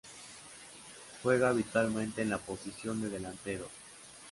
Juega 1.21 1.49
habitualmente 1.49 2.23
en 2.23 2.31
la 2.31 2.39
posición 2.39 3.03
de 3.03 3.09
delantero. 3.11 3.67